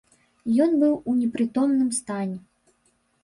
[0.63, 2.37] Ён быў у непрытомным стане.